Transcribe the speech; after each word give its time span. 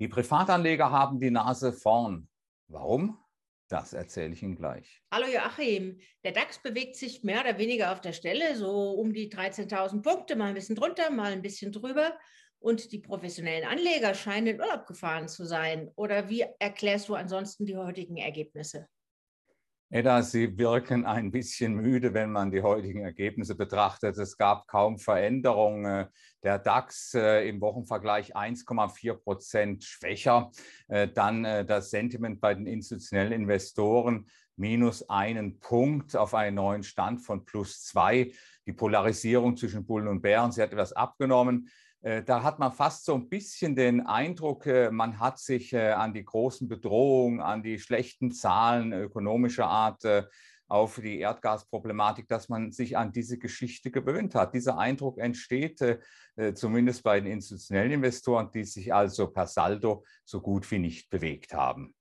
Die 0.00 0.06
Privatanleger 0.06 0.92
haben 0.92 1.18
die 1.18 1.32
Nase 1.32 1.72
vorn. 1.72 2.28
Warum? 2.68 3.18
Das 3.68 3.92
erzähle 3.92 4.32
ich 4.32 4.44
Ihnen 4.44 4.54
gleich. 4.54 5.02
Hallo 5.12 5.26
Joachim, 5.26 5.98
der 6.22 6.30
DAX 6.30 6.62
bewegt 6.62 6.94
sich 6.94 7.24
mehr 7.24 7.40
oder 7.40 7.58
weniger 7.58 7.92
auf 7.92 8.00
der 8.00 8.12
Stelle, 8.12 8.54
so 8.54 8.92
um 8.92 9.12
die 9.12 9.28
13.000 9.28 10.02
Punkte, 10.02 10.36
mal 10.36 10.46
ein 10.46 10.54
bisschen 10.54 10.76
drunter, 10.76 11.10
mal 11.10 11.32
ein 11.32 11.42
bisschen 11.42 11.72
drüber. 11.72 12.16
Und 12.60 12.92
die 12.92 13.00
professionellen 13.00 13.68
Anleger 13.68 14.14
scheinen 14.14 14.46
in 14.46 14.60
Urlaub 14.60 14.86
gefahren 14.86 15.26
zu 15.26 15.44
sein. 15.44 15.90
Oder 15.96 16.28
wie 16.28 16.44
erklärst 16.60 17.08
du 17.08 17.16
ansonsten 17.16 17.66
die 17.66 17.76
heutigen 17.76 18.18
Ergebnisse? 18.18 18.88
Edda, 19.90 20.22
Sie 20.22 20.58
wirken 20.58 21.06
ein 21.06 21.30
bisschen 21.30 21.74
müde, 21.74 22.12
wenn 22.12 22.30
man 22.30 22.50
die 22.50 22.60
heutigen 22.60 23.04
Ergebnisse 23.04 23.54
betrachtet. 23.54 24.18
Es 24.18 24.36
gab 24.36 24.66
kaum 24.66 24.98
Veränderungen. 24.98 26.08
Der 26.42 26.58
DAX 26.58 27.14
äh, 27.14 27.48
im 27.48 27.62
Wochenvergleich 27.62 28.36
1,4 28.36 29.14
Prozent 29.14 29.84
schwächer. 29.84 30.50
Äh, 30.88 31.08
dann 31.08 31.46
äh, 31.46 31.64
das 31.64 31.88
Sentiment 31.88 32.38
bei 32.38 32.54
den 32.54 32.66
institutionellen 32.66 33.32
Investoren 33.32 34.28
minus 34.56 35.08
einen 35.08 35.58
Punkt 35.58 36.14
auf 36.16 36.34
einen 36.34 36.56
neuen 36.56 36.82
Stand 36.82 37.22
von 37.22 37.46
plus 37.46 37.82
zwei. 37.84 38.32
Die 38.66 38.74
Polarisierung 38.74 39.56
zwischen 39.56 39.86
Bullen 39.86 40.08
und 40.08 40.20
Bären, 40.20 40.52
sie 40.52 40.60
hat 40.60 40.72
etwas 40.72 40.92
abgenommen. 40.92 41.70
Äh, 42.00 42.22
da 42.22 42.42
hat 42.42 42.58
man 42.58 42.72
fast 42.72 43.04
so 43.04 43.14
ein 43.14 43.28
bisschen 43.28 43.74
den 43.74 44.06
Eindruck, 44.06 44.66
äh, 44.66 44.90
man 44.90 45.18
hat 45.18 45.38
sich 45.38 45.72
äh, 45.72 45.90
an 45.90 46.14
die 46.14 46.24
großen 46.24 46.68
Bedrohungen, 46.68 47.40
an 47.40 47.62
die 47.62 47.78
schlechten 47.78 48.30
Zahlen 48.30 48.92
ökonomischer 48.92 49.66
Art 49.66 50.04
auf 50.68 50.96
die 50.96 51.18
Erdgasproblematik, 51.20 52.28
dass 52.28 52.50
man 52.50 52.72
sich 52.72 52.96
an 52.96 53.10
diese 53.10 53.38
Geschichte 53.38 53.90
gewöhnt 53.90 54.34
hat. 54.34 54.52
Dieser 54.52 54.76
Eindruck 54.76 55.18
entsteht 55.18 55.82
zumindest 56.54 57.02
bei 57.02 57.18
den 57.20 57.32
institutionellen 57.32 57.92
Investoren, 57.92 58.50
die 58.52 58.64
sich 58.64 58.92
also 58.92 59.28
per 59.28 59.46
Saldo 59.46 60.04
so 60.26 60.42
gut 60.42 60.70
wie 60.70 60.78
nicht 60.78 61.08
bewegt 61.08 61.54
haben. 61.54 61.94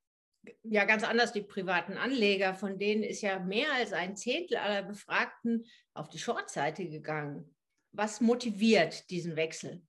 Ja, 0.63 0.83
ganz 0.83 1.05
anders 1.05 1.31
die 1.31 1.43
privaten 1.43 1.93
Anleger, 1.93 2.53
von 2.53 2.77
denen 2.77 3.03
ist 3.03 3.21
ja 3.21 3.39
mehr 3.39 3.71
als 3.73 3.93
ein 3.93 4.17
Zehntel 4.17 4.57
aller 4.57 4.83
Befragten 4.83 5.65
auf 5.93 6.09
die 6.09 6.19
Shortseite 6.19 6.89
gegangen. 6.89 7.55
Was 7.93 8.19
motiviert 8.19 9.09
diesen 9.09 9.37
Wechsel? 9.37 9.86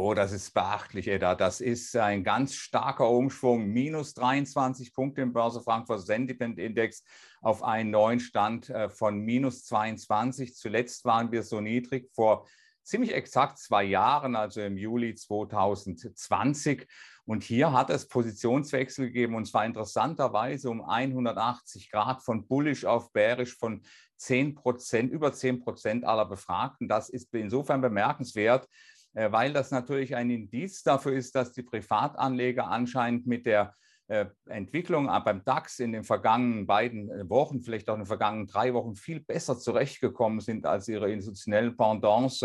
Oh, 0.00 0.14
das 0.14 0.30
ist 0.30 0.54
beachtlich, 0.54 1.08
Edda. 1.08 1.34
Das 1.34 1.60
ist 1.60 1.96
ein 1.96 2.22
ganz 2.22 2.54
starker 2.54 3.10
Umschwung. 3.10 3.66
Minus 3.66 4.14
23 4.14 4.94
Punkte 4.94 5.22
im 5.22 5.32
Börse 5.32 5.60
Frankfurt 5.60 6.06
Sentiment 6.06 6.60
Index 6.60 7.02
auf 7.40 7.64
einen 7.64 7.90
neuen 7.90 8.20
Stand 8.20 8.70
äh, 8.70 8.90
von 8.90 9.18
minus 9.18 9.64
22. 9.64 10.54
Zuletzt 10.54 11.04
waren 11.04 11.32
wir 11.32 11.42
so 11.42 11.60
niedrig 11.60 12.12
vor 12.14 12.46
ziemlich 12.84 13.12
exakt 13.12 13.58
zwei 13.58 13.82
Jahren, 13.82 14.36
also 14.36 14.60
im 14.60 14.76
Juli 14.76 15.16
2020. 15.16 16.86
Und 17.24 17.42
hier 17.42 17.72
hat 17.72 17.90
es 17.90 18.06
Positionswechsel 18.06 19.06
gegeben 19.06 19.34
und 19.34 19.46
zwar 19.46 19.66
interessanterweise 19.66 20.70
um 20.70 20.80
180 20.80 21.90
Grad 21.90 22.22
von 22.22 22.46
bullish 22.46 22.84
auf 22.84 23.12
bärisch 23.12 23.56
von 23.56 23.82
10 24.18 24.54
Prozent, 24.54 25.10
über 25.10 25.32
10 25.32 25.58
Prozent 25.58 26.04
aller 26.04 26.26
Befragten. 26.26 26.86
Das 26.86 27.08
ist 27.08 27.34
insofern 27.34 27.80
bemerkenswert, 27.80 28.68
weil 29.14 29.52
das 29.52 29.70
natürlich 29.70 30.14
ein 30.14 30.30
Indiz 30.30 30.82
dafür 30.82 31.12
ist, 31.12 31.34
dass 31.34 31.52
die 31.52 31.62
Privatanleger 31.62 32.68
anscheinend 32.68 33.26
mit 33.26 33.46
der 33.46 33.74
äh, 34.08 34.26
Entwicklung 34.46 35.06
beim 35.06 35.44
DAX 35.44 35.80
in 35.80 35.92
den 35.92 36.02
vergangenen 36.02 36.66
beiden 36.66 37.10
äh, 37.10 37.28
Wochen, 37.28 37.60
vielleicht 37.60 37.90
auch 37.90 37.94
in 37.94 38.00
den 38.00 38.06
vergangenen 38.06 38.46
drei 38.46 38.72
Wochen 38.72 38.94
viel 38.94 39.20
besser 39.20 39.58
zurechtgekommen 39.58 40.40
sind 40.40 40.64
als 40.64 40.88
ihre 40.88 41.12
institutionellen 41.12 41.76
Pendants. 41.76 42.42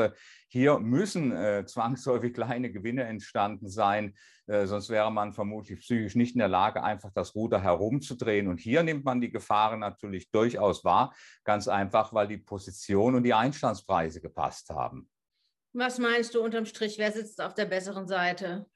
Hier 0.49 0.79
müssen 0.79 1.31
äh, 1.31 1.65
zwangsläufig 1.65 2.33
kleine 2.33 2.69
Gewinne 2.69 3.03
entstanden 3.03 3.69
sein, 3.69 4.13
äh, 4.47 4.65
sonst 4.65 4.89
wäre 4.89 5.09
man 5.09 5.31
vermutlich 5.31 5.79
psychisch 5.79 6.15
nicht 6.15 6.35
in 6.35 6.39
der 6.39 6.49
Lage, 6.49 6.83
einfach 6.83 7.11
das 7.15 7.33
Ruder 7.33 7.61
herumzudrehen. 7.61 8.49
Und 8.49 8.59
hier 8.59 8.83
nimmt 8.83 9.05
man 9.05 9.21
die 9.21 9.31
Gefahren 9.31 9.79
natürlich 9.79 10.31
durchaus 10.31 10.83
wahr, 10.83 11.13
ganz 11.45 11.69
einfach, 11.69 12.13
weil 12.13 12.27
die 12.27 12.39
Position 12.39 13.15
und 13.15 13.23
die 13.23 13.33
Einstandspreise 13.33 14.19
gepasst 14.19 14.69
haben. 14.69 15.07
Was 15.73 15.97
meinst 15.97 16.35
du 16.35 16.41
unterm 16.41 16.65
Strich? 16.65 16.97
Wer 16.99 17.11
sitzt 17.11 17.41
auf 17.41 17.55
der 17.55 17.65
besseren 17.65 18.07
Seite? 18.07 18.67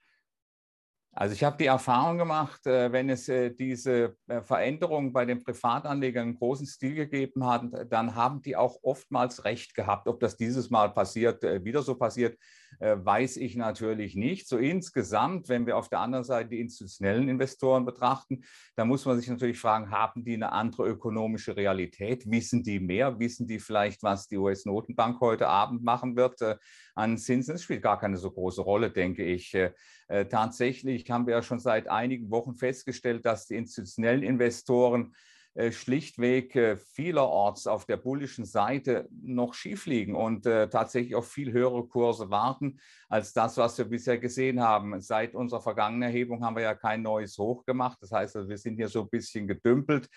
Also 1.19 1.33
ich 1.33 1.44
habe 1.44 1.57
die 1.57 1.66
Erfahrung 1.66 2.19
gemacht, 2.19 2.67
äh, 2.67 2.91
wenn 2.91 3.09
es 3.09 3.28
äh, 3.28 3.50
diese 3.50 4.16
äh, 4.28 4.44
Veränderungen 4.44 5.13
bei 5.13 5.25
den 5.25 5.44
Privatanlegern 5.44 6.29
im 6.29 6.35
großen 6.35 6.67
Stil 6.67 6.94
gegeben 6.94 7.44
hat, 7.44 7.63
dann 7.89 8.13
haben 8.13 8.44
die 8.44 8.55
auch 8.55 8.78
oftmals 8.83 9.44
recht 9.44 9.73
gehabt. 9.73 10.07
Ob 10.07 10.19
das 10.19 10.38
dieses 10.38 10.69
Mal 10.69 10.94
passiert, 10.94 11.41
wieder 11.41 11.81
so 11.81 11.95
passiert, 11.95 12.38
weiß 12.79 13.38
ich 13.38 13.56
natürlich 13.56 14.16
nicht. 14.16 14.47
So 14.47 14.57
insgesamt, 14.57 15.50
wenn 15.50 15.66
wir 15.66 15.77
auf 15.77 15.89
der 15.89 16.00
anderen 16.00 16.23
Seite 16.23 16.50
die 16.50 16.59
institutionellen 16.59 17.29
Investoren 17.29 17.85
betrachten, 17.85 18.44
da 18.75 18.85
muss 18.85 19.06
man 19.06 19.17
sich 19.17 19.27
natürlich 19.27 19.59
fragen, 19.59 19.89
haben 19.89 20.23
die 20.23 20.35
eine 20.35 20.51
andere 20.51 20.88
ökonomische 20.88 21.56
Realität? 21.56 22.29
Wissen 22.29 22.61
die 22.61 22.79
mehr? 22.79 23.19
Wissen 23.19 23.47
die 23.47 23.59
vielleicht, 23.59 24.03
was 24.03 24.27
die 24.27 24.38
US-Notenbank 24.38 25.19
heute 25.22 25.47
Abend 25.47 25.83
machen 25.83 26.16
wird 26.16 26.39
an 26.94 27.17
Zinsen? 27.17 27.56
Das 27.56 27.63
spielt 27.63 27.81
gar 27.81 28.00
keine 28.00 28.17
so 28.17 28.29
große 28.29 28.61
Rolle, 28.61 28.91
denke 28.91 29.23
ich. 29.23 29.56
Tatsächlich 30.07 31.09
haben 31.12 31.28
wir 31.28 31.35
ja 31.35 31.41
schon 31.41 31.59
seit 31.59 31.90
einigen 31.90 32.31
Wochen 32.31 32.56
festgestellt, 32.56 33.25
dass 33.25 33.47
die 33.47 33.56
institutionellen 33.56 34.23
Investoren 34.23 35.13
äh, 35.57 35.72
schlichtweg 35.72 36.56
äh, 36.56 36.78
vielerorts 36.78 37.66
auf 37.66 37.85
der 37.85 37.97
bullischen 37.97 38.45
Seite 38.45 39.09
noch 39.23 39.56
schief 39.56 39.88
liegen 39.88 40.13
und 40.13 40.45
äh, 40.45 40.69
tatsächlich 40.69 41.16
auf 41.16 41.31
viel 41.31 41.51
höhere 41.51 41.84
Kurse 41.88 42.29
warten 42.29 42.79
als 43.09 43.34
das, 43.34 43.57
was 43.57 43.75
wir 43.79 43.85
bisher 43.85 44.19
gesehen 44.19 44.62
haben. 44.62 45.01
Seit 45.01 45.34
unserer 45.34 45.62
vergangenen 45.62 46.03
Erhebung 46.03 46.45
haben 46.45 46.57
wir 46.57 46.62
ja 46.62 46.75
kein 46.75 47.01
neues 47.01 47.39
Hoch 47.39 47.66
gemacht. 47.66 47.97
Das 48.01 48.12
heißt, 48.12 48.35
wir 48.47 48.57
sind 48.59 48.75
hier 48.75 48.88
so 48.88 49.01
ein 49.01 49.09
bisschen 49.09 49.47
gedümpelt 49.47 50.07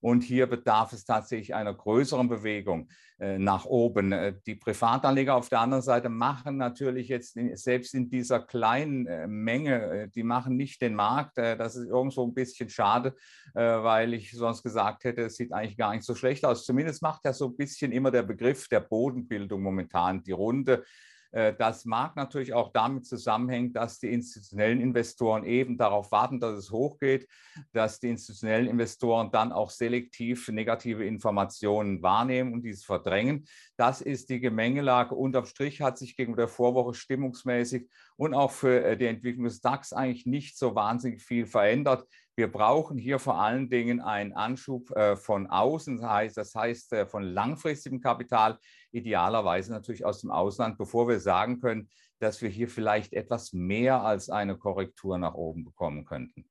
und 0.00 0.22
hier 0.22 0.46
bedarf 0.46 0.92
es 0.92 1.04
tatsächlich 1.04 1.54
einer 1.54 1.74
größeren 1.74 2.28
Bewegung 2.28 2.88
äh, 3.18 3.38
nach 3.38 3.64
oben. 3.64 4.12
Äh, 4.12 4.34
die 4.46 4.54
Privatanleger 4.54 5.34
auf 5.34 5.48
der 5.48 5.60
anderen 5.60 5.82
Seite 5.82 6.08
machen 6.08 6.56
natürlich 6.56 7.08
jetzt 7.08 7.36
selbst 7.54 7.94
in 7.94 8.08
dieser 8.08 8.40
kleinen 8.40 9.06
äh, 9.06 9.26
Menge, 9.26 10.08
die 10.14 10.22
machen 10.22 10.56
nicht 10.56 10.80
den 10.80 10.94
Markt. 10.94 11.38
Das 11.38 11.74
ist 11.74 11.86
irgendwo 11.88 12.24
ein 12.24 12.34
bisschen 12.34 12.68
schade, 12.68 13.14
weil 13.54 14.14
ich 14.14 14.32
sonst 14.32 14.62
gesagt 14.62 15.04
hätte, 15.04 15.22
es 15.22 15.36
sieht 15.36 15.52
eigentlich 15.52 15.76
gar 15.76 15.94
nicht 15.94 16.04
so 16.04 16.14
schlecht 16.14 16.44
aus. 16.44 16.64
Zumindest 16.64 17.02
macht 17.02 17.24
ja 17.24 17.32
so 17.32 17.46
ein 17.46 17.56
bisschen 17.56 17.92
immer 17.92 18.10
der 18.10 18.22
Begriff 18.22 18.68
der 18.68 18.80
Bodenbildung 18.80 19.62
momentan 19.62 20.22
die 20.22 20.32
Runde. 20.32 20.84
Äh, 21.30 21.54
das 21.58 21.84
mag 21.84 22.16
natürlich 22.16 22.54
auch 22.54 22.72
damit 22.72 23.06
zusammenhängen, 23.06 23.72
dass 23.72 23.98
die 23.98 24.12
institutionellen 24.12 24.80
Investoren 24.80 25.44
eben 25.44 25.76
darauf 25.76 26.10
warten, 26.10 26.40
dass 26.40 26.56
es 26.56 26.70
hochgeht, 26.70 27.28
dass 27.72 28.00
die 28.00 28.08
institutionellen 28.08 28.68
Investoren 28.68 29.30
dann 29.30 29.52
auch 29.52 29.70
selektiv 29.70 30.48
negative 30.48 31.04
Informationen 31.04 32.02
wahrnehmen 32.02 32.52
und 32.52 32.62
diese 32.62 32.84
verdrängen. 32.84 33.46
Das 33.76 34.00
ist 34.00 34.30
die 34.30 34.40
Gemengelage. 34.40 35.14
Unterm 35.14 35.44
Strich 35.44 35.80
hat 35.80 35.98
sich 35.98 36.16
gegenüber 36.16 36.42
der 36.42 36.48
Vorwoche 36.48 36.94
stimmungsmäßig 36.94 37.88
und 38.16 38.34
auch 38.34 38.50
für 38.50 38.84
äh, 38.84 38.96
die 38.96 39.06
Entwicklung 39.06 39.44
des 39.44 39.60
DAX 39.60 39.92
eigentlich 39.92 40.26
nicht 40.26 40.58
so 40.58 40.74
wahnsinnig 40.74 41.22
viel 41.22 41.46
verändert. 41.46 42.06
Wir 42.38 42.52
brauchen 42.52 42.98
hier 42.98 43.18
vor 43.18 43.40
allen 43.40 43.68
Dingen 43.68 44.00
einen 44.00 44.32
Anschub 44.32 44.92
äh, 44.92 45.16
von 45.16 45.48
außen, 45.48 45.96
das 45.96 46.08
heißt, 46.08 46.36
das 46.36 46.54
heißt 46.54 46.92
äh, 46.92 47.04
von 47.04 47.24
langfristigem 47.24 48.00
Kapital, 48.00 48.60
idealerweise 48.92 49.72
natürlich 49.72 50.04
aus 50.04 50.20
dem 50.20 50.30
Ausland, 50.30 50.78
bevor 50.78 51.08
wir 51.08 51.18
sagen 51.18 51.58
können, 51.58 51.90
dass 52.20 52.40
wir 52.40 52.48
hier 52.48 52.68
vielleicht 52.68 53.12
etwas 53.12 53.52
mehr 53.52 54.02
als 54.02 54.30
eine 54.30 54.56
Korrektur 54.56 55.18
nach 55.18 55.34
oben 55.34 55.64
bekommen 55.64 56.04
könnten. 56.04 56.48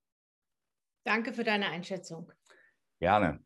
Danke 1.06 1.31
für 1.31 1.46
deine 1.46 1.70
Einschätzung. 1.70 2.34
Gerne. 3.00 3.40